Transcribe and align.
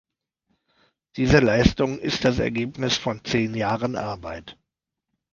Diese 1.15 1.37
Leistung 1.41 1.99
ist 1.99 2.25
das 2.25 2.39
Ergebnis 2.39 2.97
von 2.97 3.23
zehn 3.23 3.53
Jahren 3.53 3.95
Arbeit. 3.95 4.57